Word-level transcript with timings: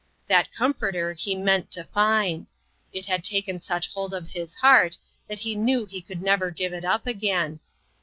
That 0.27 0.51
Comforter 0.51 1.13
he 1.13 1.35
meant 1.35 1.69
to 1.73 1.83
find. 1.83 2.47
It 2.91 3.05
had 3.05 3.23
taken 3.23 3.59
such 3.59 3.87
hold 3.89 4.15
of 4.15 4.29
his 4.31 4.55
heart 4.55 4.97
that 5.27 5.37
he 5.37 5.53
knew 5.53 5.85
he 5.85 6.01
could 6.01 6.23
never 6.23 6.49
give 6.49 6.73
it 6.73 6.83
up 6.83 7.05
again. 7.05 7.59